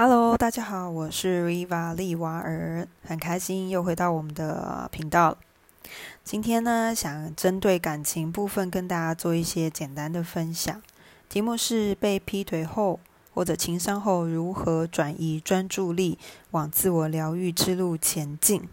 [0.00, 5.36] Hello，大家好，我是 Riva 利瓦尔，很开心又回到我们的频道。
[6.22, 10.80] 今天呢，想针对感情部分跟大家做一些简单的分享。
[11.28, 13.00] 题目是被劈腿后
[13.34, 16.16] 或者情伤后，如何转移专注力
[16.52, 18.68] 往自我疗愈之路前进。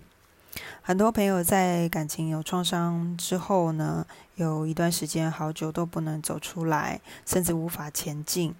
[0.84, 4.06] 很多朋友在感情有创伤之后呢，
[4.36, 8.54] 有一段时间好久都不能走出来，甚至无法前进。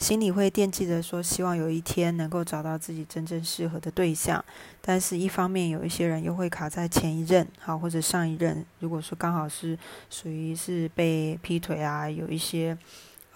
[0.00, 4.42] 心里会惦记着说，希望有一天能够找到自己真正适合的对象，
[4.80, 12.76] 但是一方面有一些人又会卡在前一任，好或者上一任，如果说刚好是属于是被劈腿啊，有一些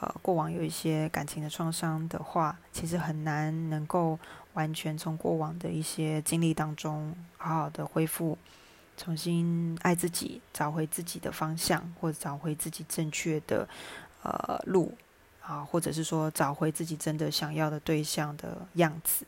[0.01, 4.19] 呃过往有一些感情的创伤的话，其实很难能够
[4.55, 8.39] 完全从过往的一些经历当中好好的恢复，
[8.97, 13.69] 重新爱自己，找回自己的方向，或者找回自己正确的
[14.23, 14.95] 呃路。
[15.47, 19.27] 啊，或者是说找回自己真的想要的对象的样子。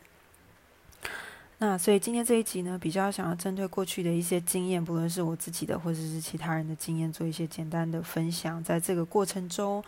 [1.59, 8.63] 那所以今天这一集呢，比较想要针对过去的一些经验，不论是我自己的或者是其他人的经验，做一些简单的分享。
[8.63, 9.83] 在这个过程中，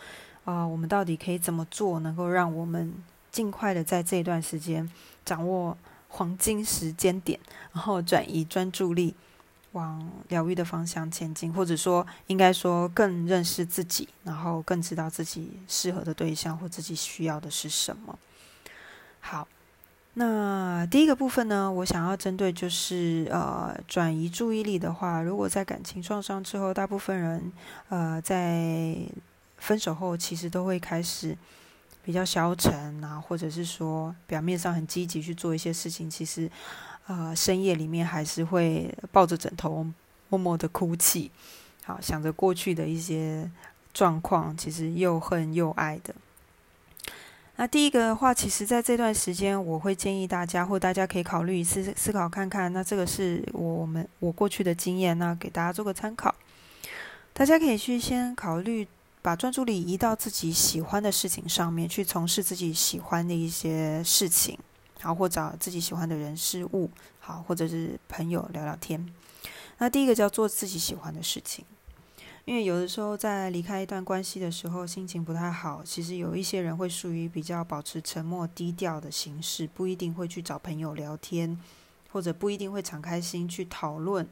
[0.45, 2.95] 啊，我们到底可以怎么做，能够让我们
[3.31, 4.91] 尽快的在这段时间
[5.27, 5.77] 掌握
[6.09, 7.39] 黄金时间点，
[7.73, 9.15] 然后转移专注力。
[9.79, 18.19] 往疗愈的方向前进，或者说，应该说更认识自己，然后更知道自己适合的对象或自己需要的是什么。
[19.21, 19.47] 好，
[20.15, 27.53] 那第一个部分呢，我想要针对就是呃转移注意力的话，如果在感情创伤之后，大部分人
[27.89, 28.97] 呃在
[29.59, 31.39] 分手后，其实都会开始
[32.03, 36.51] 比较消沉啊，或者是说表面上很积极去做一些事情，其实。
[37.09, 39.85] 啊，深夜里面还是会抱着枕头
[40.29, 41.31] 默默的哭泣，
[41.83, 43.51] 好想着过去的一些
[43.95, 46.15] 状况，其实又恨又爱的。
[47.57, 52.71] 那第一个的话，其实在这段时间，我会建议大家，或大家可以考虑一次思考看看。
[52.75, 56.35] 那这个是我们我过去的经验，那给大家做个参考。
[57.33, 58.87] 大家可以去先考虑，
[59.23, 64.59] 把专注力移到自己喜欢的事情上面，去从事自己喜欢的一些事情。
[65.01, 69.13] 好，或找自己喜欢的人事物，好，或者是朋友聊聊天。
[69.79, 71.65] 那第一个叫做自己喜欢的事情，
[72.45, 75.83] 因为有的时候在离开一段关系的时候，心情不太好。
[75.85, 81.57] 其实有一些人会属于比较保持沉默、低调的形式，不一定会去找朋友聊天，
[82.11, 84.29] 或者不一定会敞开心去讨论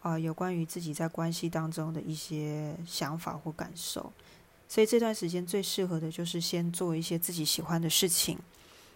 [0.00, 4.12] 啊，有关于自己在关系当中的一些想法或感受。
[4.68, 8.36] 所以这段时间最适合的就是先做一些自己喜欢的事情。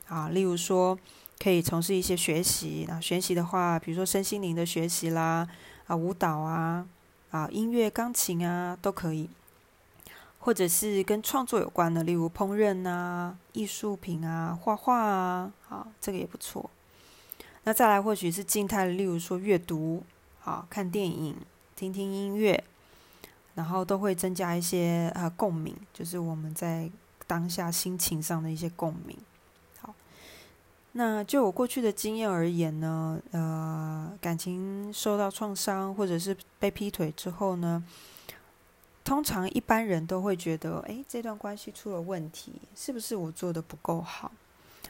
[0.09, 0.99] 啊，例如说，
[1.39, 2.85] 可以从事一些学习。
[2.89, 5.49] 那学习的话，比如说身心灵的学习啦，
[5.87, 6.87] 啊，舞蹈啊，
[7.31, 9.29] 啊，音乐、钢琴啊，都可以。
[10.45, 16.69] 或者是跟创作有关的，例如烹饪啊、艺术品啊、画画啊，啊，这个也不错。
[17.63, 20.03] 那再来，或许是静态的，例如说阅读，
[20.41, 21.37] 好，看电影、
[21.77, 22.65] 听听音乐，
[23.55, 26.91] 然后都会增加一些啊共鸣，就是我们在
[27.29, 29.17] 当下心情上的一些共鸣。
[30.95, 37.83] 那就我过去的经验而言呢，呃，感情受到创伤或者是被劈腿之后呢，
[39.03, 44.31] 通常一般人都会觉得，诶，这段关系出了问题，是不是我做的不够好，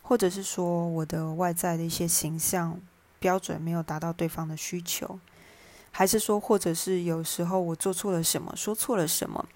[0.02, 2.80] 或者是说我的外在的一些形象
[3.20, 5.20] 标准没有达到对方的需求，
[5.92, 9.46] 还是说，或者是有时候我做错了什么，说错了什么，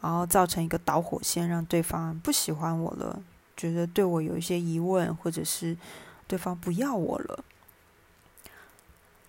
[0.00, 3.20] 然后造成一个导火线，让对方不喜欢我了。
[3.56, 5.76] 觉得对我有一些疑问，或者是
[6.26, 7.44] 对方不要我了，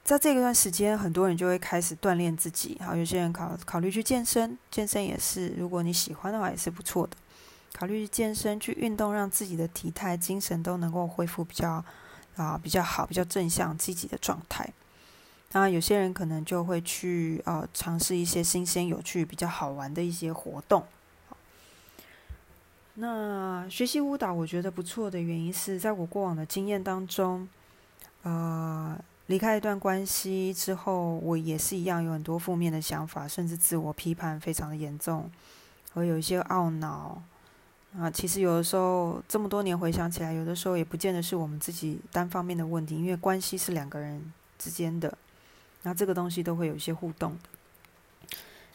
[0.04, 2.80] 在这一段时间，很多人就会开始锻炼自己。
[2.84, 7.16] 好，有些人考考虑去健身，健身也是，如果你喜欢的话，也是不错的。
[7.74, 11.84] 考虑健身去运动，让自己的体态、精神都能够恢复比较
[12.36, 14.70] 啊比较好、比较正向、积极的状态。
[15.54, 20.86] 那有些人可能就会去呃尝试一些新鲜、有趣、比较好玩的一些活动。
[22.96, 27.48] 那学习舞蹈，我觉得不错的原因是在我过往的经验当中，
[28.22, 28.96] 呃，
[29.26, 35.28] 离开一段关系之后，我也是一样有很多负面的想法，甚至自我批判非常的严重，
[35.94, 37.20] 我有一些懊恼
[37.98, 38.12] 啊。
[38.12, 45.18] 其实有的时候这么多年回想起来，有的时候也不见得是我们自己单方面的问题，因为关系是两个人之间的，
[45.82, 47.50] 那这个东西都会有一些互动的。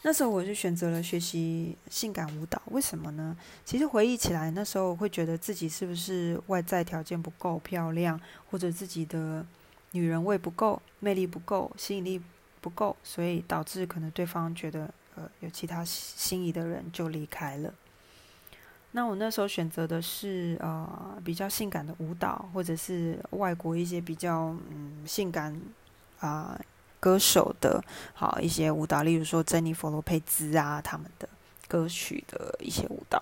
[0.01, 3.35] 那时候我就选择了学习性感舞蹈，为什么呢？
[3.65, 8.19] 其实回忆起来，那时候会觉得自己是不是外在条件不够漂亮，
[8.49, 9.45] 或者自己的
[9.91, 12.21] 女人味不够、魅力不够、吸引力
[12.61, 17.73] 不够，所以导致可能对方觉得呃有其他心仪的人就离开了。
[18.91, 25.59] 那我那时候选择的是呃比较性感的舞蹈，或者是外国一些比较嗯性感
[26.21, 26.59] 啊
[26.99, 31.27] 歌手的好一些舞蹈，例如说珍妮佛罗佩兹啊他们的
[31.67, 33.21] 歌曲的一些舞蹈。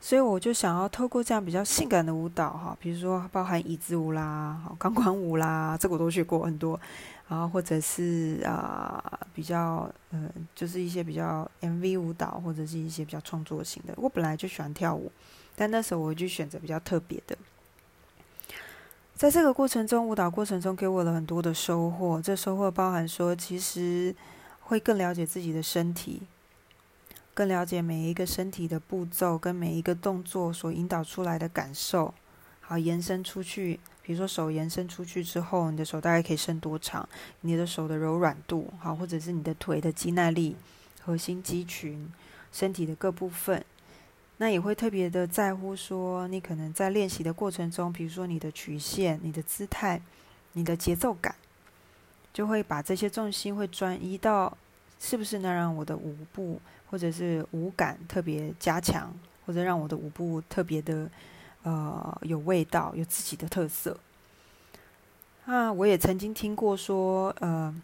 [0.00, 6.78] 所以我就想要透过这样比较性感的舞蹈哈，比如说包含椅子舞啦、好钢管舞啦，这个我都学过很多。
[7.28, 13.92] 然后或者是啊比较呃，就是一些比较 MV 舞蹈，或者是一些比较创作型的。
[13.96, 15.12] 我本来就喜欢跳舞，
[15.54, 17.36] 但那时候我就选择比较特别的。
[19.18, 22.22] 在这个过程中，舞蹈过程中给我了很多的收获。
[22.22, 24.14] 这收获包含说，其实
[24.60, 26.22] 会更了解自己的身体。
[27.34, 32.14] 更了解每一个身体的步骤跟每一个动作所引导出来的感受，
[32.60, 33.80] 好延伸出去。
[34.04, 37.08] 比如说手延伸出去之后，你的手大概可以伸多长？
[37.40, 40.54] 你的手的柔软度，好，或者是你的腿的肌耐力、
[41.02, 42.08] 核心肌群、
[42.52, 43.64] 身体的各部分，
[44.38, 50.00] 那也会特别的在乎说，你可能在练习的过程中，比如说你的曲线、你的姿态、
[50.54, 51.34] 你的节奏感，
[52.32, 54.56] 就会把这些重心会转移到，
[54.98, 56.60] 是不是能让我的舞步。
[56.90, 59.14] 或者是舞感特别加强，
[59.44, 61.06] 或者让我的舞步特别的
[61.62, 63.94] 呃有味道，有自己的特色。
[65.44, 67.74] 那，我也曾经听过说，呃，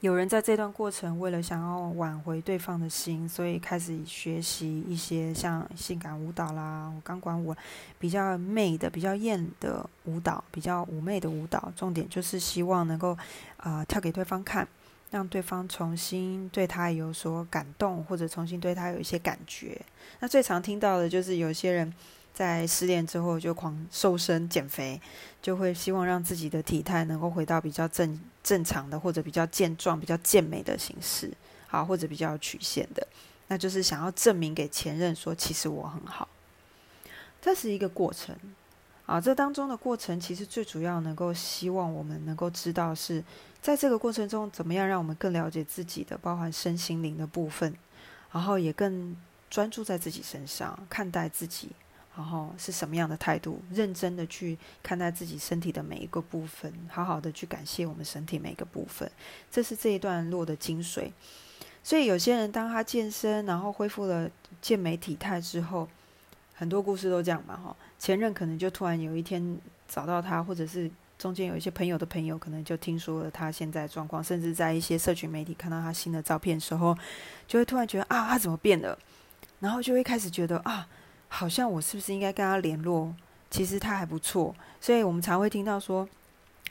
[0.00, 7.54] 有人在这段过程为了想要挽回对方的心，所以开始学习一些像性感舞蹈啦、钢管舞，
[7.98, 11.72] 比较媚的、比较艳的舞蹈，比较妩媚的舞蹈。
[11.76, 13.16] 重点就是希望能够
[13.58, 14.66] 啊跳给对方看。
[15.10, 19.76] 让对方重新对他有所感动，或者重新对他有一些感觉。
[20.20, 21.92] 那最常听到的就是有些人
[22.32, 25.00] 在失恋之后就狂瘦身减肥，
[25.42, 31.30] 就会希望让自己的体态能够回到比较正正常的，或者比较健壮、比较健美的形式，
[31.66, 33.06] 好，或者比较曲线的。
[33.48, 36.28] 那就是想要证明给前任说，其实我很好。
[37.42, 38.34] 这是一个过程。
[39.06, 43.24] 啊，这当中的过程其实最主要能够希望我们能够知道是
[43.60, 47.74] 在这个过程中怎么样让我们更了解自己的，包含身心灵的部分，
[48.30, 49.16] 然后也更
[49.50, 51.70] 专注在自己身上看待自己，
[52.20, 59.10] 然后是什么样的态度，认真的去看待自己身体的每一个部分，好好的去感谢我们身体每个部分，
[59.50, 61.10] 这是这一段落的精髓。
[61.82, 64.30] 所以有些人当他健身，然后恢复了
[64.60, 65.88] 健美体态之后。
[66.52, 69.58] 很多故事都这样嘛，哈，前任可能就突然有一天
[69.88, 76.94] 找到他，或者是中间有一些朋友的朋友，可能就听说了他现在状况，甚至在一些社群媒体看到他新的照片的时候，
[77.48, 78.98] 就会突然觉得啊，他怎么变了？
[79.60, 80.86] 然后就会开始觉得啊，
[81.30, 83.14] 好像我是不是应该跟他联络？
[83.50, 86.06] 其实他还不错，所以我们常会听到说，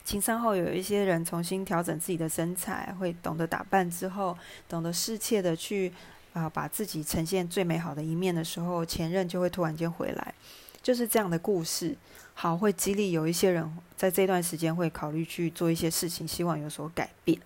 [0.03, 5.91] 情商后有一些人重新调整自己的身材，会懂得打扮之后，懂得适切的去。
[6.31, 10.33] 啊，把自己呈现最美好的一面的时候，前任就会突然间回来，
[10.79, 11.97] 就是这样的故事。
[12.35, 13.67] 好，会激励有一些人
[13.97, 17.39] 在这段时间会考虑去做一些事情，希望有所改变。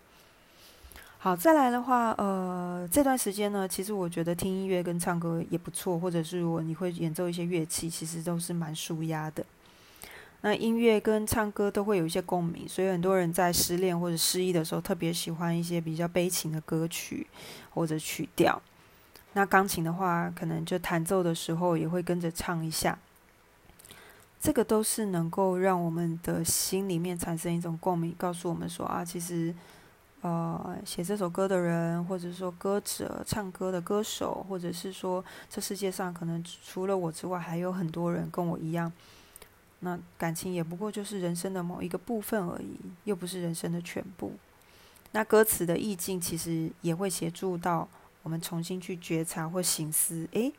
[1.23, 9.45] 好，再来的话，呃，这段时间呢，其实我觉得听音乐跟唱歌也不错，或者是如果你会演奏一些乐器，其实都是蛮舒压的。
[10.41, 17.25] 那音乐跟唱歌都会有一些共鸣，所以很多人在失恋或者失意的时候，特别喜欢一些比较悲情的歌曲
[17.73, 18.61] 或者曲调。
[19.31, 22.99] 那钢琴的话，可能就弹奏的时候也会跟着唱一下，
[24.41, 29.55] 这个都是能够让我们的心里面产生一种共鸣，告诉我们说啊，其实，
[30.23, 38.91] 呃，写这首歌的人，或者说歌者、唱歌的歌手，或者是说这世界上可能除了我之外，还有很多人跟我一样，
[39.81, 44.31] 那感情也不过就是人生的某一个部分而已，又不是人生的全部。
[45.11, 47.87] 那歌词的意境其实也会协助到。
[48.23, 50.53] 我们重新去觉察或醒思，诶，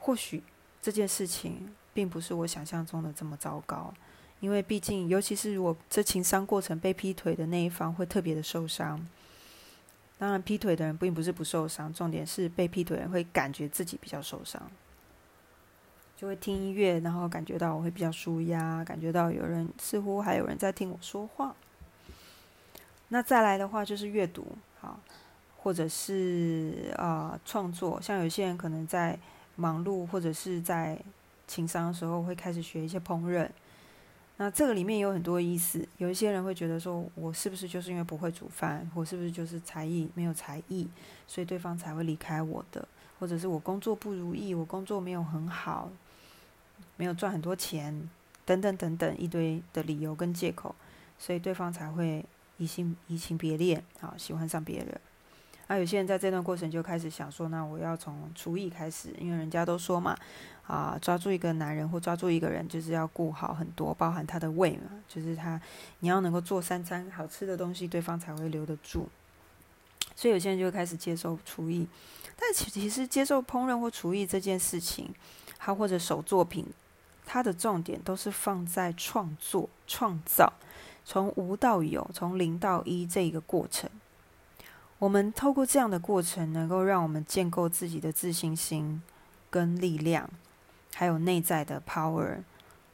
[0.00, 0.42] 或许
[0.82, 3.94] 这件事情并不是我想象中的这么糟糕，
[4.40, 9.06] 因为毕竟，尤其是如果这情伤过程被劈腿的那一方会特别的受伤。
[10.18, 14.60] 当然，劈腿的人并不是不受伤，重点是被劈腿人会感觉自己比较受伤，
[16.16, 21.54] 就会听音乐，然后感觉到我会比较舒压，感觉到有人似乎还有人在听我说话。
[23.08, 24.46] 那再来的话就是阅读，
[24.80, 24.98] 好。
[25.62, 29.18] 或者是啊创作，像有些人可能在
[29.56, 30.98] 忙碌或者是在
[31.46, 33.46] 情商的时候，会开始学一些烹饪。
[34.42, 35.86] 那这个里面有很多意思。
[35.98, 40.88] 有一些人会觉得说，我是不是就是因为不会煮饭，我是不是就是才艺没有才艺，
[41.26, 42.88] 所以对方才会离开我的？
[43.18, 45.90] 或者是我工作不如意，我工作没有很好，
[46.96, 48.08] 没有赚很多钱，
[48.46, 50.74] 等等等等一堆的理由跟借口，
[51.18, 52.24] 所以对方才会
[52.56, 54.98] 移情移情别恋，啊，喜欢上别人。
[55.70, 60.18] 那有些人在这段过程就开始想说，那我要从厨艺开始，因为人家都说嘛，
[60.66, 65.60] 啊，抓住一个男人或抓住一个人，就是要顾好很多，包含他的胃嘛，就是他
[66.00, 69.08] 你要能够做三餐好吃的东西，对方才会留得住。
[70.16, 71.86] 所以有些人就开始接受厨艺，
[72.36, 75.14] 但其其实接受烹饪或厨艺这件事情，
[75.56, 76.66] 他或者手作品，
[77.24, 80.52] 它的重点都是放在创作、创造，
[81.04, 83.88] 从无到有，从零到一这一个过程。
[85.00, 89.02] 我们透过这样的过程，能够让我们建构自己的自信心、
[89.48, 90.28] 跟力量，
[90.94, 92.36] 还有内在的 power，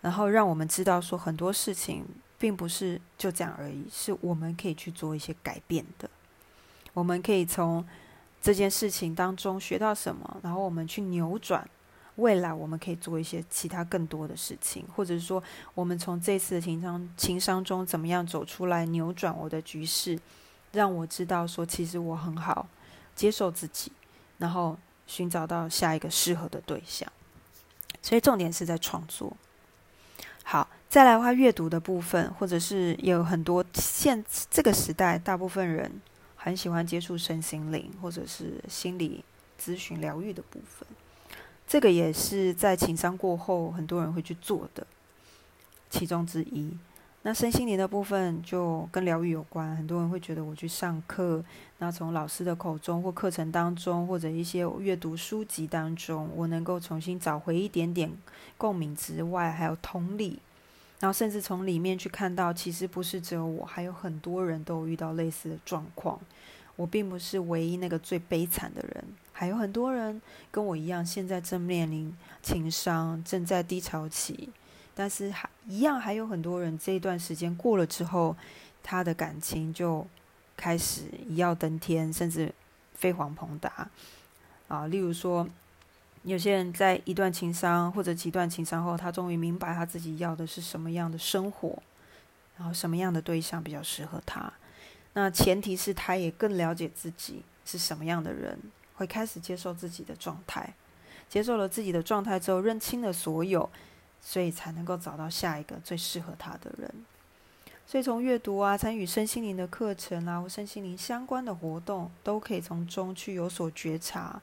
[0.01, 2.07] 然后让我们知道说很多事情
[2.39, 6.09] 并不是就这样而已，是我们可以去做一些改变的。
[6.95, 7.85] 我们可以从
[8.41, 11.69] 这件事情当中学到什么，然后我们去扭转
[12.15, 15.43] 未来，我们可以做一些其他更多的事情，或者是说，
[15.75, 20.17] 我们从这次的情商情商中怎么样走出来，扭转我的局势。
[20.77, 22.69] 让我知道，说其实我很好，
[23.15, 23.91] 接受自己，
[24.37, 27.11] 然后寻找到下一个适合的对象。
[28.03, 29.35] 所以重点是在创作。
[30.45, 35.91] 好，再来话，阅读的部分，或者是有很多现这个时代，大部分人
[36.37, 39.25] 很喜欢接触身心灵，或者是心理
[39.59, 40.87] 咨询疗愈的部分。
[41.67, 44.87] 这个也是在情商过后，很多人会去做的
[45.89, 46.77] 其中之一。
[47.27, 51.45] 那身心灵的部分就跟疗愈有关，很多人会觉得我去上课，
[51.79, 58.09] 那从老师的口中或课程当中，或者一些阅读书籍当中，我能够重新找回一点点
[58.57, 60.39] 共鸣之外，还有同理，
[61.01, 66.21] 然后甚至从里面去看到，其实不是只有我，还有很多人都遇到类似的状况，
[66.77, 74.51] 我并不是唯一那个最悲惨的人，还有很多人跟我一样，现在正面临情伤，正在低潮期。
[74.99, 78.35] 但是还一样，还有很多人这一段时间过了之后，
[78.83, 80.07] 他的感情就
[80.57, 82.51] 开始一跃登天，甚至
[82.95, 83.91] 飞黄腾达
[84.69, 84.87] 啊。
[84.87, 85.47] 例如说，
[86.23, 91.83] 有些人在一段情伤或者几段情伤后，他终于明白他自己要的是什么样的生活，
[92.57, 94.51] 然后什么样的对象比较适合他。
[95.13, 98.59] 那前提是他也更了解自己是什么样的人，
[98.95, 100.73] 会开始接受自己的状态，
[101.29, 103.69] 接受了自己的状态之后，认清了所有。
[104.21, 106.91] 所以才能够找到下一个最适合他的人。
[107.87, 114.41] 所以从阅读啊，参与身心灵的课程啊，或身心灵相关的活动，都可以从中去有所觉察。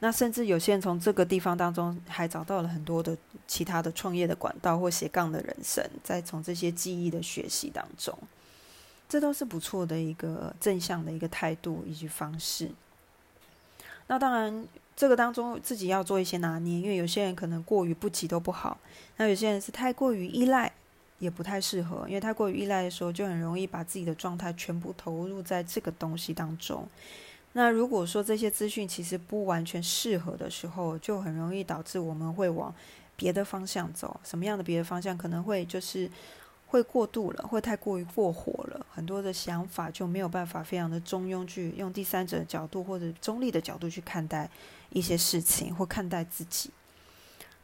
[0.00, 3.16] 那甚至有些人从这个地方当中，还找到了很多的
[3.46, 5.88] 其他的创业的管道或斜杠的人生。
[6.02, 8.18] 在从这些记忆的学习当中，
[9.08, 12.68] 这都是不错的一个正向的一个态度以及方式。
[14.06, 14.66] 那当然。
[14.94, 18.76] 这个当中自己要做一些拿捏，因为有些人可能过于不急都不好，
[19.16, 20.70] 那有些人是太过于依赖，
[21.18, 26.86] 也不太适合，因为太过于依赖的时候，就很容易把自己的状态全部投入在这个东西当中。
[27.54, 32.72] 那如果说这些资讯其实不完全适合的时候，就很容易导致我们会往
[33.16, 34.20] 别的方向走。
[34.22, 35.16] 什么样的别的方向？
[35.16, 36.08] 可能会就是。
[36.72, 44.48] 会过度了，会太过于过火了，很多的想法就没有办法非常的中庸，去用第三者的角度或者中立的角度去看待
[44.88, 46.70] 一些事情或看待自己。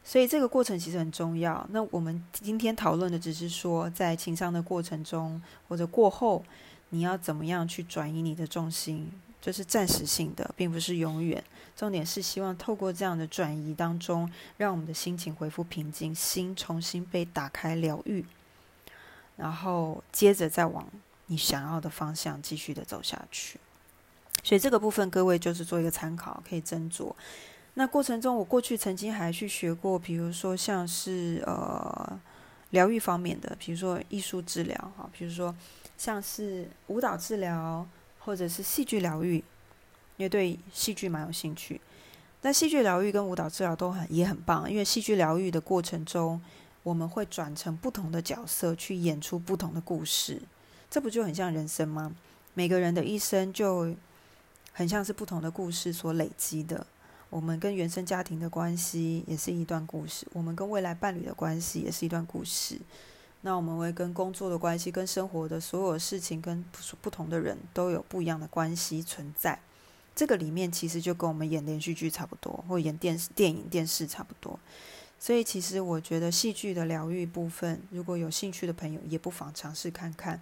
[0.05, 1.67] 所以这个过程其实很重要。
[1.71, 6.45] 那我们今天讨论的只是说，在情商的过程中或者过后，
[6.91, 9.11] 你要怎么样去转移你的重心，
[9.41, 11.43] 这是暂时性的，并不是永远。
[11.75, 18.23] 重点是希望透过这样的转移当中，让我们的心情恢复平静，心重新被打开疗愈。
[19.39, 20.85] 然后接着再往
[21.27, 23.61] 你想要的方向继续的走下去，
[24.43, 27.15] 所以这个部分各位就是做一个参考，可以斟酌。
[27.75, 32.21] 那过程中，我过去曾经还去学过，比如说像是呃
[32.71, 35.55] 疗愈方面的，比如说艺术治疗哈，比如说
[35.97, 37.87] 像是舞蹈治疗
[38.19, 39.37] 或者是戏剧疗愈，
[40.17, 41.81] 因为对戏剧蛮有兴趣。
[42.43, 46.41] 那戏剧疗愈跟舞蹈治疗都很也很棒，因为戏剧疗愈的过程中。
[46.89, 50.41] 我们会转成不同的角色去演出不同的故事，
[50.91, 52.17] 这不就很像人生吗？
[52.55, 53.95] 每个人的一生就
[54.73, 56.87] 很像是不同的故事所累积的。
[57.29, 62.79] 我们跟原生家庭的关系也是一段故事，我们跟未来伴侣的关系也是一段故事。
[63.43, 66.65] 那我们会跟工作的关系、跟生活的所有事情、跟
[67.03, 69.61] 不同的人都有不一样的关系存在。
[70.17, 74.59] 这个里面其实就跟我们演连续剧差不多，或演电视、电影、电视差不多。
[75.21, 80.41] 所以，其实我觉得戏剧的疗愈部分，如果有兴趣的朋友，也不妨尝试看看，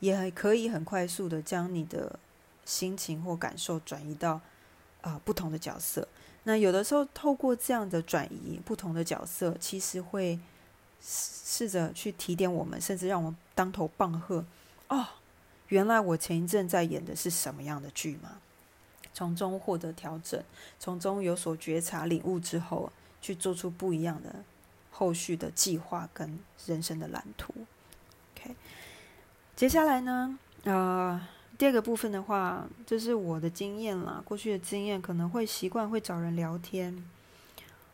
[0.00, 2.18] 也可以很快速的将你的
[2.64, 4.40] 心情或感受转移到
[5.00, 6.06] 啊不同的角色。
[6.44, 10.38] 那有的时候，透过这样的转移，不同的角色，其实会
[11.02, 14.44] 试着去提点我们，甚至让我们当头棒喝。
[14.88, 15.06] 哦，
[15.68, 18.38] 原来我前一阵在演的是什么样的剧吗？
[19.12, 20.42] 从中获得调整，
[20.78, 22.92] 从中有所觉察、领悟之后，
[23.24, 24.44] 去做出不一样的
[24.90, 27.54] 后续的计划跟人生的蓝图。
[28.36, 28.54] OK，
[29.56, 31.18] 接下来呢，呃，
[31.56, 37.02] 第二个部分的话，就是我的经验啦，过去的经验可能会习惯会找人聊天。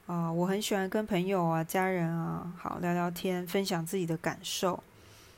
[0.06, 4.82] 啊，我很喜欢跟朋友啊、家人啊，好聊聊天，分享自己的感受。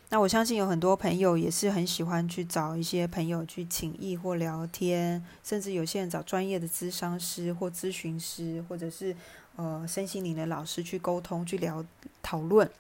[0.08, 9.16] 那我相信有很多朋友也是很喜欢去找一些朋友去请益或聊天，甚至有些人找专业的咨商师或咨询师，或者是
[9.56, 11.84] 呃身心灵的老师去沟通、去聊
[12.22, 12.70] 讨论，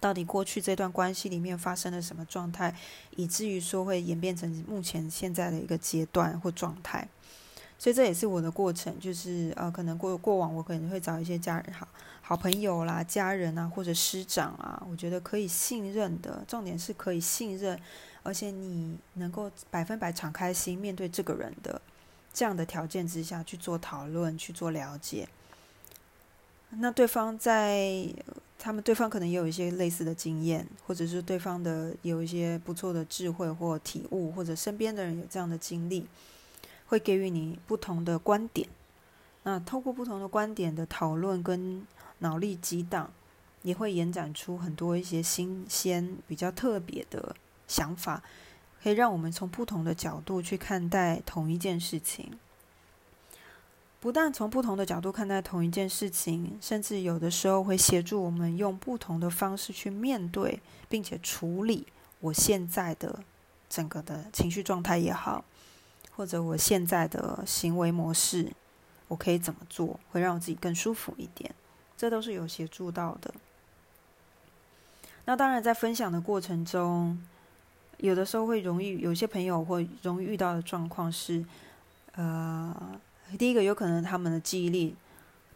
[0.00, 2.74] 到底过去这段关系里面发生了什么状态，
[3.16, 7.08] 以至于说会演变成目前现在的一个阶段或状态。
[7.76, 11.86] 所以这也是我的过程，就是呃，可能过过往我可能会找一些家人好
[12.22, 17.78] 好朋友啦、家人啊，或者师长啊，我觉得可以信任的，重点是可以信任，
[18.22, 21.82] 而且你能够百分百敞开心面对这个人的
[22.32, 25.28] 这样的条件之下去做讨论、去做了解。
[26.78, 28.06] 那对方在
[28.58, 36.06] 他们对方可能也有一些类似的经验，或者是对方的有一些不错的智慧或体悟，或者身边的人有这样的经历。
[36.86, 38.68] 会给予你不同的观点，
[39.44, 41.84] 那透过不同的观点的讨论跟
[42.18, 43.10] 脑力激荡，
[43.62, 47.34] 也会延展出很多一些新鲜、比较特别的
[47.66, 48.22] 想法，
[48.82, 52.30] 可以让我们从不同的角度去看待同一件事情。
[54.04, 61.86] 不但从不同的角度看待同一件事情，甚至有的时候会协助我们用不同的方式去面对，并且处理
[62.20, 63.20] 我现在的
[63.66, 65.42] 整个的情绪状态也好。
[66.14, 68.52] 或者我现在的行为模式，
[69.08, 71.54] 我可以怎么做，会让我自己更舒服一点？
[71.96, 73.32] 这都是有协助到的。
[75.24, 77.18] 那当然，在分享的过程中，
[77.96, 81.42] 有的时候会容易有些朋友会容易遇到的状况是，
[82.16, 83.00] 呃，
[83.38, 84.94] 第一个有可能他们的记忆力，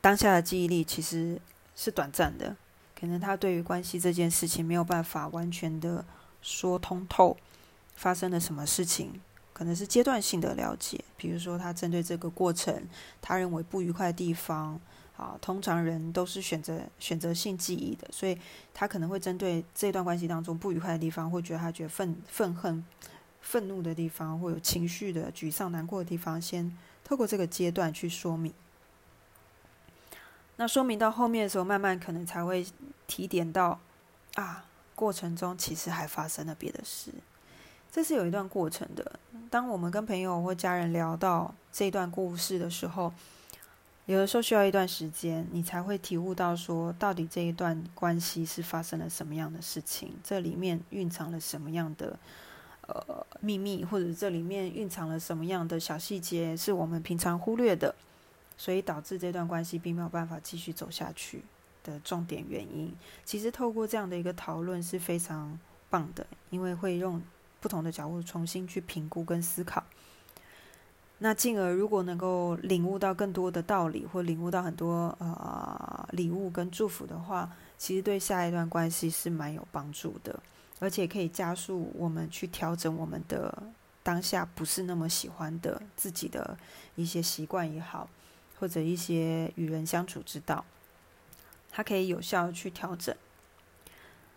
[0.01, 1.41] 当下的记忆力其实
[1.77, 2.57] 是短暂的，
[2.99, 6.05] 可能他对于关系这件事情没有办法完全的
[6.43, 7.37] 说通透，
[7.95, 9.21] 发生了什么事情。
[9.53, 12.81] 可能是阶段性的了解，比如说他针对这个过程，
[13.21, 14.81] 他认为不愉快的地方，
[15.17, 18.39] 啊，通常人都是选择选择性记忆的，所以
[18.73, 22.85] 他可能会针对这段关系当中不愉快的地方，会觉得他觉得愤愤恨、
[23.41, 26.73] 愤怒的地方，或有情绪的沮丧、难过的地方，先
[27.09, 28.53] 透过这个阶段去说明。
[30.57, 32.67] 那说明到后面的时候，慢慢可能才会
[33.07, 33.81] 提点到，
[34.35, 37.13] 啊，过程中其实还发生了别的事。
[37.91, 39.19] 这是有一段过程的。
[39.49, 43.15] 当我们跟朋友或家人聊到这段故事的时候，
[44.05, 52.19] 有的时候需要一段时间，你才会体悟到说，到底这一段关系是发生了什么样的事情，这里面蕴藏了什么样的
[52.89, 57.95] 呃秘密，或者这里面蕴藏了什么样的小细节是我们平常忽略的，
[58.57, 61.43] 所以导致这段关系并没有办法继续走下去
[61.83, 62.93] 的重点原因。
[63.25, 67.23] 其实透过这样的一个讨论是非常棒的，因为会用。
[67.61, 69.83] 不同的角度重新去评估跟思考，
[71.19, 80.39] 那进而如果能够领悟到更多的道理，或领悟到很多呃礼物跟祝福的话，其实对下一段关系是蛮有帮助的，
[80.81, 83.63] 而且可以加速我们去调整我们的
[84.03, 86.57] 当下不是那么喜欢的自己的
[86.95, 88.09] 一些习惯也好，
[88.59, 90.65] 或者一些与人相处之道，
[91.71, 93.15] 它可以有效去调整。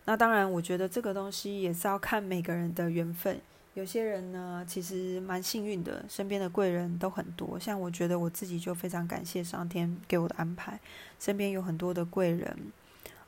[0.06, 3.39] 那当然，我觉得这个东西也是要看每个人的缘分。
[3.73, 7.58] 有些人呢，其实蛮幸运的，身边的贵人都很多。
[7.58, 10.77] 像我觉得我自己就非常感谢上天给我的安排，
[11.19, 12.58] 身边有很多的贵人，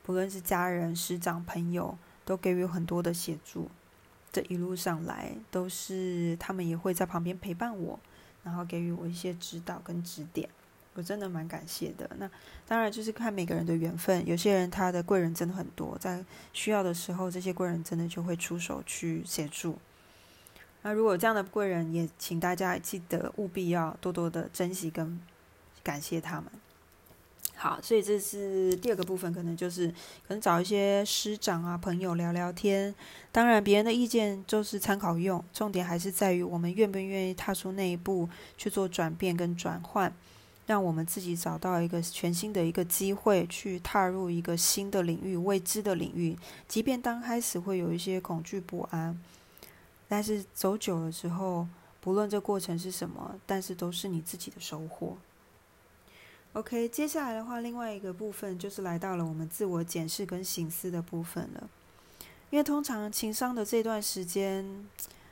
[0.02, 3.70] 不论是家人、师长、朋友，都给予很多的协助。
[4.32, 8.00] 这一路上来，都是他们也会在旁边陪伴我，
[8.44, 10.50] 然后给予我一些指导跟指点。
[10.96, 12.10] 我真的蛮感谢的。
[12.20, 12.30] 那
[12.68, 19.78] 当然就是看每个人的缘分，有些人他的贵人真的很多，在需要的时候，这些贵人真的就会出手去协助。
[20.84, 25.20] 那如果这样的贵人，也请大家记得务必要多多的珍惜跟
[25.84, 26.46] 感谢他们。
[27.64, 29.88] 好，所以这是第二个部分，可能就是
[30.28, 32.94] 可能找一些师长啊、朋友聊聊天。
[33.32, 40.14] 当然，别人的意见就是参考用，重点还是在于我们愿不愿意踏出那一步去做转变跟转换。
[40.66, 46.38] 让我们自己找到一个全新的一个机会，去踏入一个新的领域、未知的领域。
[46.68, 49.18] 即便刚开始会有一些恐惧不安，
[50.10, 51.66] 但是走久了之后，
[52.02, 55.16] 不论这过程是什么，但是都是你自己的收获。
[56.54, 61.68] OK，接下来的话，另外一个部分就是来到了我们自我检视跟醒思的部分了。
[62.52, 64.88] 因为通常情商的这段时间，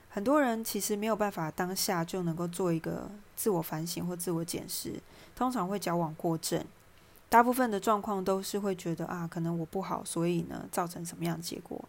[0.10, 5.00] 很多人其实没有办法当下就能够做一个自我反省或自我检视，
[5.36, 6.66] 通常会矫枉过正。
[7.30, 11.80] 大部分的状况都是会觉得啊，可能我不好，所以呢造成什么样的结果，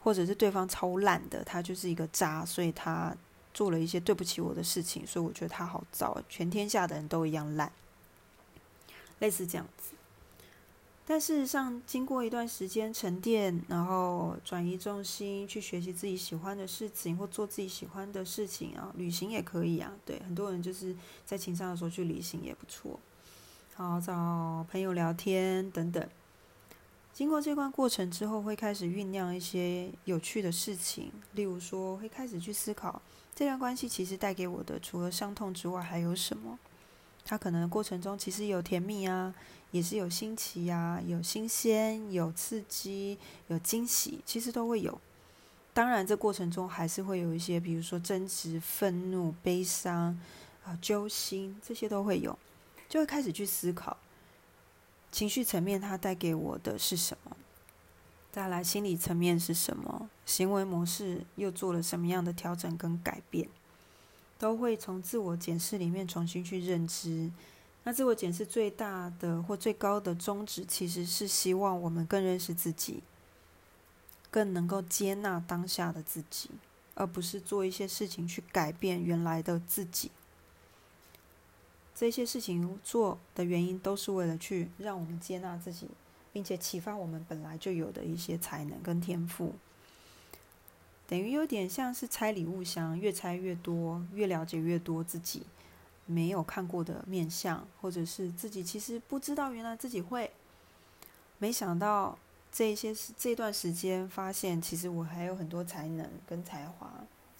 [0.00, 3.14] 或者是对方超烂的，他就是一个渣，所以他
[3.52, 7.70] 做了一些对不起我的事情，所以我觉得他好糟，全天下的人都一样烂，
[9.18, 9.92] 类似这样子。
[11.08, 19.92] 但事实上，经过一段时间沉淀，然后转移重心，去学习自己喜欢的事情，或做自己喜欢的事情啊，旅行也可以啊。
[20.04, 22.98] 对，很多人就是在情商的时候去旅行也不错。
[23.74, 26.04] 好，找朋友聊天等等。
[27.12, 33.00] 经过这段过程之后，会开始酝酿一些有趣的事情，例如说，会开始去思考
[33.32, 36.58] 这段关系其实带给我的，除了伤痛之外，还有什么？
[37.26, 39.34] 它可能过程中其实有甜蜜啊。
[39.72, 44.98] 也是有新奇呀，有新鲜，有刺激，有惊喜，其实都会有。
[45.74, 50.18] 当然，这过程中还是会有一些，比如说争执、愤怒、悲伤
[50.64, 52.38] 啊、揪心，这些都会有，
[52.88, 53.98] 就会开始去思考
[55.10, 57.36] 情绪层面它带给我的是什么，
[58.32, 63.48] 再来心理层面是什么，行为模式又做了什么样的调整跟改变，
[64.38, 67.30] 都会从自我检视里面重新去认知。
[67.84, 73.02] 那自我检视最大的或最高的宗旨，其实是希望我们更认识自己，
[74.30, 76.50] 更能够接纳当下的自己，
[76.94, 80.10] 而不是做一些事情去改变原来的自己。
[81.94, 85.88] 这些事情做的原因，都是为了去让我们接纳自己，
[86.32, 89.54] 并且启发我们本来就有的一些才能跟天赋。
[91.06, 95.46] 等于有点像是拆礼物箱，越拆越多，越了解越多自己。
[96.08, 100.30] 没有看过的面相，或者是自己其实不知道，原来自己会。
[101.38, 102.16] 没想到
[102.52, 106.92] 这些是这段时间发现，其实我还有很多才能跟才华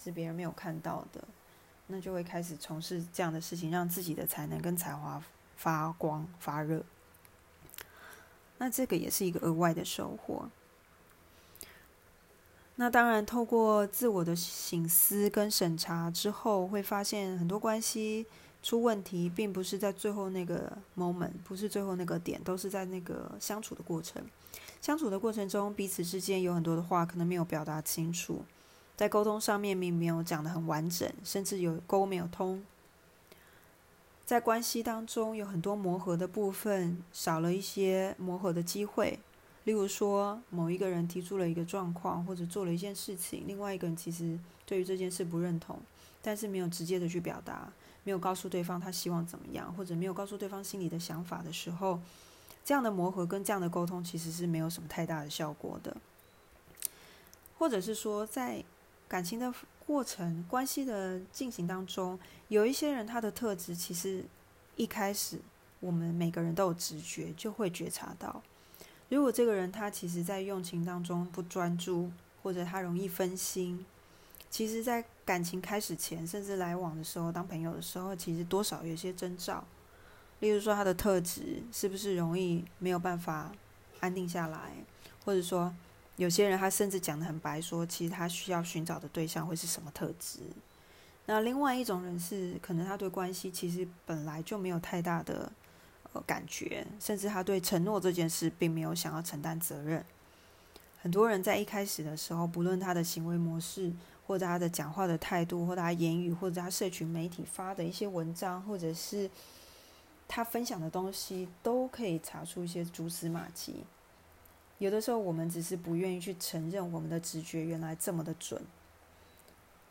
[0.02, 1.22] 是别人没有看到的，
[1.86, 5.22] 那就会开始从事这样的事情，让自己的才能跟才华
[5.56, 6.84] 发光发热。
[8.58, 10.50] 那这个也是一个额外的收获。
[12.78, 18.26] 那当然，透过自我的醒思跟审查之后，会发现很多关系。
[18.62, 24.20] 出问题并不是在最后那个 moment，不是最后那个点，都是在那个相处的过程。
[24.80, 28.42] 相处的过程中，彼此之间有很多的话可能没有表达清楚，
[28.96, 32.64] 在沟通上面并没有讲得很完整，甚至有沟没有通。
[34.24, 39.20] 在关系当中有很多磨合的部分，少了一些磨合的机会。
[39.66, 45.76] 例如说，某一个人提出了一个状况，或者做了一件事情，另外一个人其实对于这件事不认同，
[46.22, 47.72] 但是没有直接的去表达。
[48.04, 51.98] 没有告诉对方他希望怎么样，或者没有告诉对方心里的想法的时候，
[52.64, 55.96] 这样的磨合跟这样的沟通其实是没有什么太大的效果的。
[57.58, 58.62] 或者是说，在
[59.08, 59.52] 感情的
[59.84, 64.24] 过程、关系的进行当中，有一些人他的特质其实
[64.76, 65.40] 一开始
[65.80, 68.40] 我们每个人都有直觉，就会觉察到，
[69.08, 72.10] 如果这个人他其实在用情当中不专注，
[72.42, 73.84] 或者他容易分心。
[74.48, 79.64] 其实，在感情开始前，甚至来往的时候，当朋友的时候，其实多少有些征兆。
[80.40, 83.52] 例如说，他的特质是不是容易没有办法
[84.00, 84.72] 安定下来，
[85.24, 85.74] 或者说，
[86.16, 90.38] 有些人他甚至讲的很白，说其实他需要寻找的对象会是什么特质。
[91.26, 95.50] 那另外一种人是，可能他对关系其实本来就没有太大的
[96.20, 100.04] 感觉，甚至他对承诺这件事并没有想要承担责任。
[101.00, 103.92] 很多人在一开始的时候，不论他的行为模式，
[104.26, 109.30] 或者他的讲话的态度，或者他言语，或者他社群媒体发的一些文章，或者是
[110.26, 113.84] 他分享的东西，都可以查出一些蛛丝马迹。
[114.78, 118.60] 有的时候，我们只是不愿意去承认我们的直觉原来这么的准，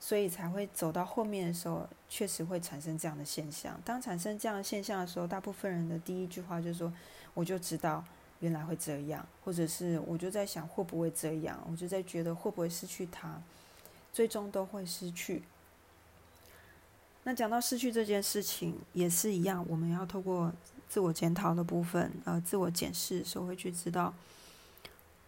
[0.06, 3.76] 所以才会走到后面的时候，确实会产生这样的现象。
[3.84, 6.94] 当产生这样的现象的时候，大部分人的第一句话就是说
[7.34, 8.06] ：“我就知道
[8.40, 13.42] 原来会这样。”或者是我就在想会不会这样，我就在觉得会不会失去他。
[14.14, 15.42] 最终都会失去。
[17.24, 20.54] 那讲到失去这件事情，也是一样，我们要透过
[20.88, 24.14] 自我检讨的部分，呃，自我检视的时候，会去知道，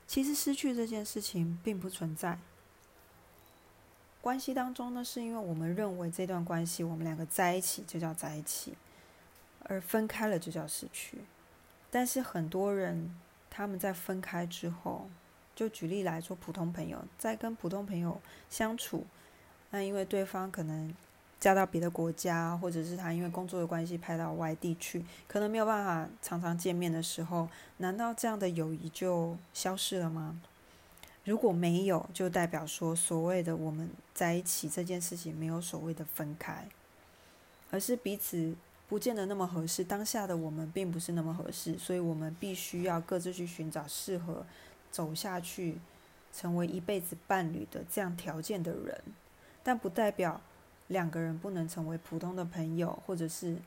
[0.08, 2.38] 其实失去这件事情并不存在。
[4.28, 8.74] 关系当中呢，是因为我们认为这段关系，我们两个在一起就叫在一起，
[9.64, 11.20] 而分开了就叫失去。
[11.90, 13.16] 但是很多人
[13.50, 15.08] 他们在分开之后。
[15.56, 19.06] 就举例来说，普通朋友在跟普通朋友相处，
[19.72, 20.94] 那因为对方可能
[21.40, 30.40] 嫁到别的国家，或者是他因为工作的关系派到外地去，可能没有办法常常见面的时候，难道这样的友谊就消失了吗？
[31.28, 36.66] 如果没有，就代表说所谓的我们在一起这件事情没有所谓的分开，
[37.70, 38.56] 而是彼此
[38.88, 39.84] 不见得那么合适。
[39.84, 44.46] 当下的我们并不是那么合适，所以我们必须要各自去寻找适合
[44.90, 45.80] 走下去、
[46.32, 49.02] 成为一辈子伴侣的这样条件的人。
[49.62, 50.40] 但不代表
[50.88, 53.58] 两个人不能成为普通的朋友，或者是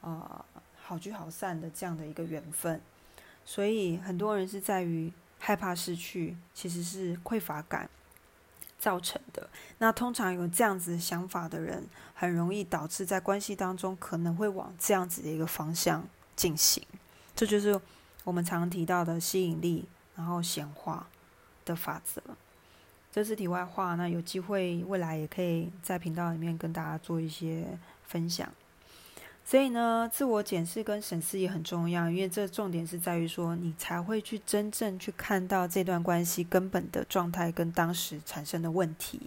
[0.00, 0.42] 啊
[0.80, 2.80] 好聚好散的这样的一个缘分。
[3.44, 5.12] 所以很多人是在于
[5.46, 7.86] 害怕失去，其实是匮乏感
[8.78, 9.46] 造成的。
[9.76, 16.02] 那通常有这样子想法的人，很容易导致在关系当中可能会往这样子的一个方向
[16.34, 16.82] 进行。
[17.36, 17.78] 这就是
[18.24, 21.06] 我们常提到的吸引力，然后显化
[21.66, 22.22] 的法则。
[23.12, 28.50] 这是题外话，那有机会未来也可以在频道里面跟大家做一些分享。
[29.46, 39.20] 所以呢，自我检视跟审视也很重要，因为这重点是在于说，你才会去真正去看到这段关系根本的状态跟当时产生的问题，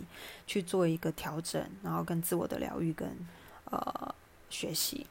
[0.47, 3.07] 去做一个调整，然后跟自我的疗愈跟
[3.65, 4.15] 呃
[4.49, 5.05] 学习，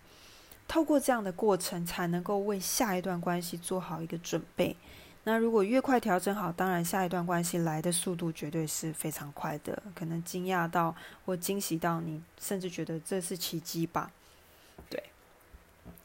[0.66, 4.76] 透过这样的过程，才能够为下一段关系做好一个准备。
[5.22, 14.10] 那如果越快调整好，当然下一段关系来的速度绝对是非常快的，可能惊讶到或惊喜到你，甚至觉得这是奇迹吧。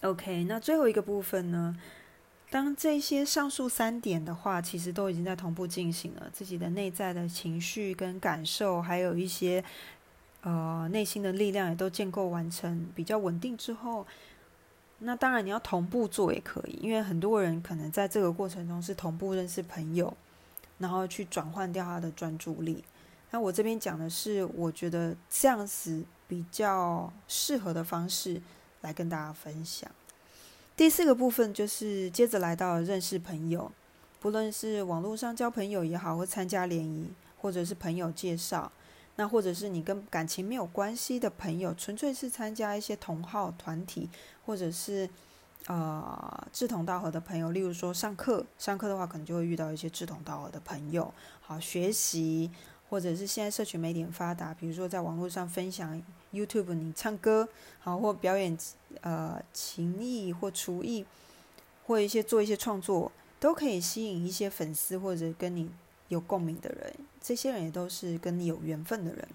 [0.01, 1.77] ，OK，那最后一个部分呢？
[2.49, 9.63] 当这些上述三点的话，其实都已经在同步进行了，自己的内在的情绪跟感受，还有一些
[10.41, 14.05] 呃内心的力量也都建构完成，比较稳定之后。
[15.03, 20.15] 那当然，你要同步做也可以，因为很多人可能在这个过程中是同步认识朋友，
[20.77, 22.83] 然后去转换掉他的专注力。
[23.31, 28.41] 那我这边讲的是，我觉得这样子比较适合的方式
[28.81, 29.89] 来跟大家分享。
[30.75, 33.71] 第四个部分就是接着来到认识朋友，
[34.19, 38.71] 不论是网络上交朋友也好，或参加联谊，或者是朋友介绍。
[39.17, 44.09] 那或者是你跟感情没有关系的朋友，纯粹是参加一些同好团体，
[44.45, 45.07] 或者是
[45.67, 47.51] 呃志同道合的朋友。
[47.51, 51.13] 例如说上课，上课的话可能就会遇到一些志同道合的朋友。
[51.41, 52.49] 好，学习
[52.91, 55.99] 或者是现在社群媒体发达，比如说在网络上分享
[56.31, 57.49] YouTube 你唱歌，
[57.79, 58.55] 好或表演
[59.01, 61.03] 呃情艺或厨艺，
[61.87, 65.71] 或一些做一些创作，都可以吸引一些粉丝或者跟你。
[66.11, 69.25] 有共鸣的人，这些人也都是跟你有缘分的人。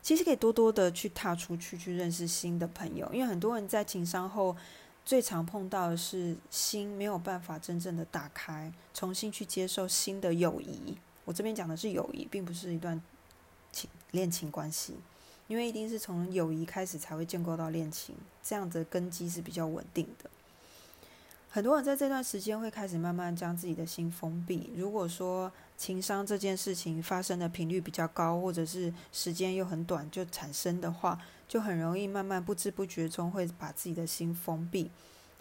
[0.00, 3.06] 其实可以多多的去踏出去，去认识新的朋友。
[3.12, 4.56] 因为很多人在情商后，
[5.04, 10.96] 最常碰到的是心没有办法真正的打开，重新去接受新的友谊。
[11.28, 12.98] 我这边讲的是友谊，并不是一段
[13.70, 14.94] 情恋情关系，
[15.46, 20.30] 因为一定是从友谊开始才会建构到恋情，这样的根基是比较稳定的。
[21.50, 24.70] 很多人在这段时间会开始慢慢将自己的心封闭。
[24.74, 34.90] 如果说情商这件事情发生的频率比较高，或者是时间又很短就产生的话，就很容易慢慢不知不觉中会把自己的心封闭，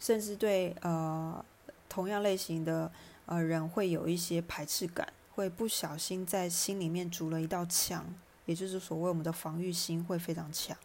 [0.01, 1.45] 甚至对呃
[1.87, 2.91] 同样类型的
[3.25, 8.03] 呃人会有一些排斥感，会不小心在心里面筑了一道墙，
[8.47, 10.75] 也就是所谓我们的防御心会非常强。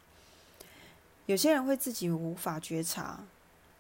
[1.25, 3.25] 有些人会自己无法觉察。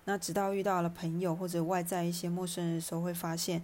[0.06, 3.62] 那直到遇到了朋友或者外在一些陌生人的时候，会发现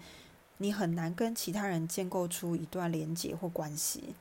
[0.58, 4.14] 你很难跟其他人建构出一段连结或关系。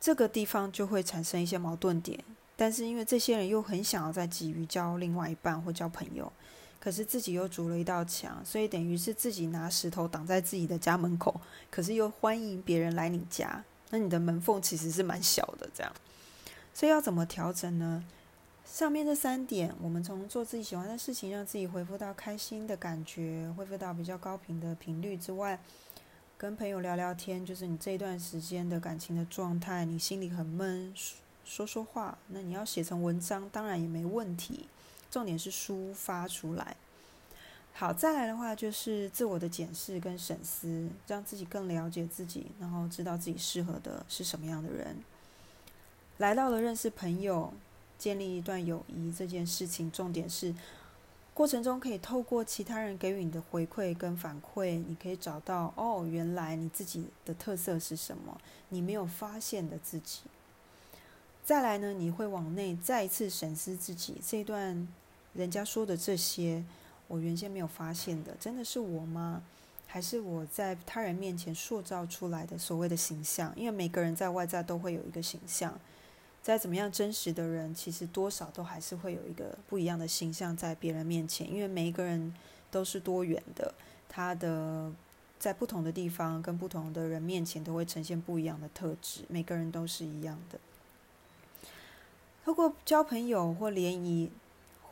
[0.00, 2.18] 这个地方就会产生一些矛盾点，
[2.56, 6.32] 但是因为这些人又很想要在急于交另外一半或交朋友，
[6.84, 15.90] 可是自己又筑了一道墙，所以等于是自己拿石头挡在自己的家门口，可是又欢迎别人来你家，那你的门缝其实是蛮小的，这样，
[16.74, 18.04] 所以要怎么调整呢？
[18.66, 25.58] 上面这三点，我们从做自己喜欢的事情，让自己恢复到开心的感觉，恢复到比较高频的频率之外，
[26.36, 30.92] 跟朋友聊聊天，就是你这一段时间的感情的状态，你心里很闷，
[31.46, 34.68] 说说话，那你要写成文章，当然也没问题。
[35.14, 36.76] 重点是抒发出来。
[37.72, 44.96] 好，再来的话就是自我的检视跟审思，让自己更了解自己，然后知道自己适合的是什么样的人。
[46.18, 47.52] 来到了认识朋友。
[47.96, 50.52] 建立一段友谊这件事情，重点是
[51.32, 60.22] 过程中可以透过其他人给予你的回馈跟反馈，你可以找到哦，原来你自己的特色是什么，你没有发现的自己。
[61.44, 64.86] 再来呢，你会往内再一次审视自己，这段
[65.34, 66.64] 人家说的这些，
[67.08, 69.42] 我原先没有发现的，真的是我吗？
[69.86, 73.52] 还是我在他人面前塑造出来的所谓的形象？
[73.56, 75.78] 因为每个人在外在都会有一个形象。
[76.42, 82.34] 再怎么样真实的人，其实多少都还是会有一个不一样的形象在别人面前，因为每一个人
[82.70, 83.72] 都是多元的，
[84.10, 84.92] 他的
[85.38, 90.58] 在不同的地方跟不同的人面前都会呈现不一样的特质，每个人都是一样的。
[92.44, 94.30] 透过交朋友或联谊，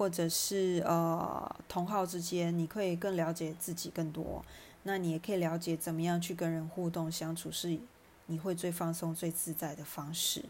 [0.03, 4.45] 或者是呃同好之间，你可以更了解自己更多。
[4.83, 7.79] 那你也可以了解怎么样去跟人互动相处，是
[8.27, 10.45] 你会最放松、最自在的方式。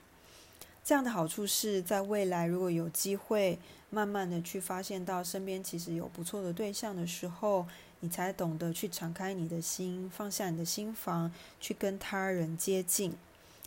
[0.83, 3.59] 这样的好处是在未来，如果有机会
[3.91, 7.67] 慢慢的去发现到身边其实有不错的对象的时候，
[8.01, 13.15] 你才懂得去敞开你的心，放下你的心房，去跟他人接近。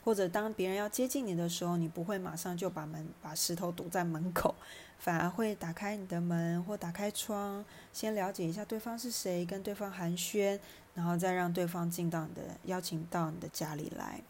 [0.03, 4.53] 或者当别人要接近你的时候，你不会马上就把门把石头堵在门口，
[4.97, 10.59] 反而会打开你的门或打开窗，先了解一下对方是谁，跟对方寒暄，
[10.93, 14.21] 然后再让对方进到你的邀请到你的家里来。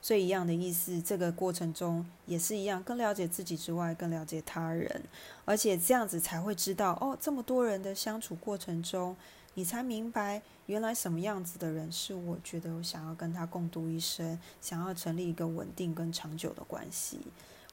[0.00, 5.02] 所以一样的意思，这个过程中也是一样，更了解自己之外，更了解他人，
[5.44, 9.16] 而且这样子才会知道哦，这么多人的相处过程中，
[9.54, 17.18] 你才明白原来什么样子的人是我觉得我想要跟他共度一生，想要成立一个稳定跟长久的关系，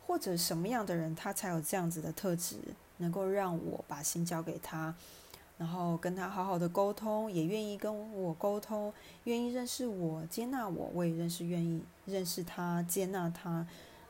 [0.05, 2.57] 或者什么样的人他才有这样子的特质，
[2.97, 4.93] 能够让我把心交给他。
[5.57, 13.65] 然后跟他好好的沟通，也愿意跟我沟通，愿意认识我、接纳我，我也认识、愿意认识他、接纳他，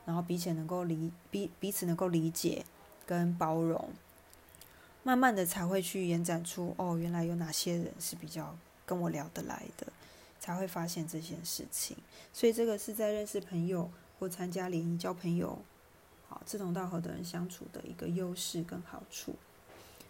[0.06, 2.66] 然后彼此能够理彼彼此能够理解
[3.06, 3.90] 跟包容，
[5.04, 9.86] 慢慢的才会去延展出哦，原来有哪些人是比较跟我聊得来的，
[10.40, 11.96] 才会发现这件事情。
[12.34, 15.60] 所以这个是在认识朋友或参加联谊交朋友，
[16.46, 19.36] 志同道合的人相处的一个优势跟好处。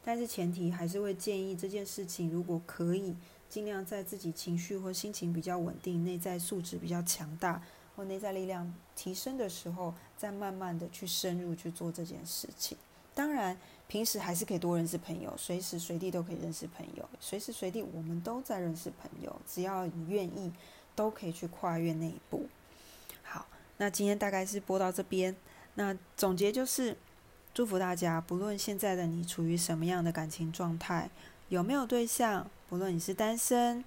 [0.04, 3.16] 但是前提还是会建议这件事情，如果可以，
[3.50, 7.62] 尽量在自己情绪或心情比较稳定、内在素质比较强大
[7.96, 12.78] 或内在力量提升的时候，再慢慢的去深入去做这件事情。
[13.16, 13.58] 当然，
[13.88, 20.52] 平时还是可以多认识朋友，随时随地都可以认识朋友，随时随地我们都在认识朋友，只要你愿意，
[20.96, 22.48] 都可以去跨越那一步。
[23.24, 25.36] 好，那今天大概是播到这边，
[25.76, 26.98] 那总结就是。
[27.54, 31.10] 祝福大家，不论现在的你处于什么样的感情状态，
[31.48, 33.82] 有没有对象，不论你是单身，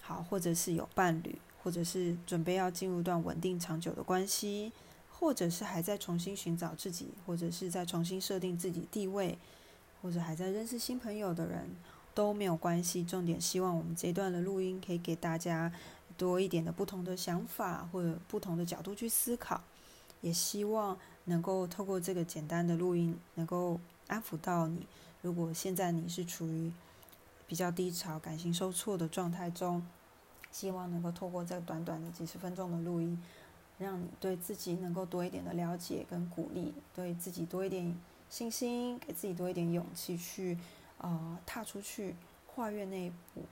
[0.00, 4.70] 好，或者是有伴侣，或者是准备要进入一段稳定长久的关系，
[5.10, 9.36] 或者是还在重新寻找自己，或者是在重新设定自己地位，
[10.00, 11.68] 或者还在认识新朋友的人，
[12.14, 13.02] 都没有关系。
[13.02, 15.72] 重点希望我们这一段的录音可以给大家
[16.16, 19.60] 多一点的不同的想法，或者不同的角度去思考。
[20.20, 20.96] 也希望
[21.30, 24.84] 能够透过这个简单的录音，能够安抚到你。
[25.22, 26.72] 如果现在你是处于
[27.46, 29.86] 比较低潮、感情受挫的状态中，
[30.50, 33.22] 希望能够透过这短短的几十分钟的录音，
[33.78, 37.96] 让你对自己能够多一点的了解跟鼓励，对自己多一点
[38.28, 40.58] 信心，给自己多一点勇气去
[40.98, 42.16] 呃踏出去，
[42.46, 43.42] 跨越那一步，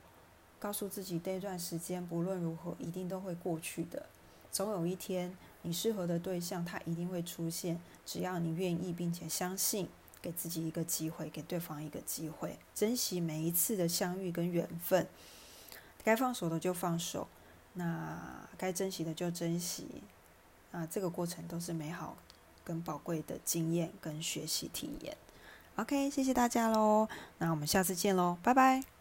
[0.58, 4.06] 告诉自己这段时间不论如何一定都会过去的，
[4.50, 5.36] 总有一天。
[5.68, 7.78] 你适合的对象，他一定会出现。
[8.06, 9.86] 只要你愿意，并且相信，
[10.22, 15.06] 给自己一个机会，给对方一个机会，珍惜每一次的相遇跟缘分。
[16.02, 17.28] 该放手的就放手，
[17.74, 19.86] 那该珍惜的就珍惜。
[20.70, 22.16] 那这个过程都是美好
[22.64, 25.14] 跟宝贵的经验跟学习体验。
[25.76, 28.97] OK，谢谢大家喽，那我们下次见喽，拜拜。